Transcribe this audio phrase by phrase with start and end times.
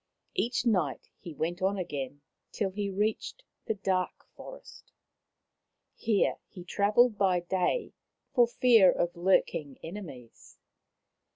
[0.33, 4.91] Each night he went on again, till he reached the dark forest.
[5.93, 7.93] Here he travelled by day,
[8.33, 10.57] for fear of lurking enemies.